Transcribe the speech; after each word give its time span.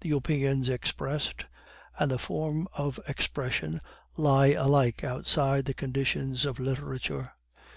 The 0.00 0.10
opinions 0.10 0.68
expressed 0.68 1.44
and 1.96 2.10
the 2.10 2.18
form 2.18 2.66
of 2.76 2.98
expression 3.06 3.80
lie 4.16 4.46
alike 4.48 5.04
outside 5.04 5.66
the 5.66 5.72
conditions 5.74 6.44
of 6.44 6.58
literature. 6.58 7.32